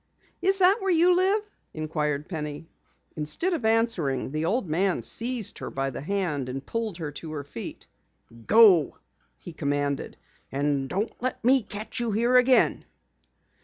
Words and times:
"Is 0.41 0.57
that 0.57 0.77
where 0.81 0.89
you 0.89 1.15
live?" 1.15 1.47
inquired 1.75 2.27
Penny. 2.27 2.67
Instead 3.15 3.53
of 3.53 3.63
answering, 3.65 4.31
the 4.31 4.45
old 4.45 4.67
man 4.67 5.03
seized 5.03 5.59
her 5.59 5.69
by 5.69 5.91
the 5.91 6.01
hand 6.01 6.49
and 6.49 6.65
pulled 6.65 6.97
her 6.97 7.11
to 7.11 7.31
her 7.33 7.43
feet. 7.43 7.85
"Go!" 8.47 8.97
he 9.37 9.53
commanded. 9.53 10.17
"And 10.51 10.89
don't 10.89 11.13
let 11.21 11.43
me 11.45 11.61
catch 11.61 11.99
you 11.99 12.09
here 12.11 12.35
again!" 12.35 12.83